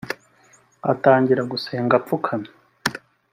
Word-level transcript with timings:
atangira 0.91 1.41
gusenga 1.51 1.93
apfukamye 1.99 2.51